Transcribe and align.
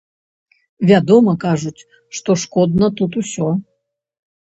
Вядома, 0.91 1.35
кажуць, 1.45 1.85
што 2.19 2.39
шкодна 2.47 2.93
тут 3.01 3.11
усё. 3.25 3.49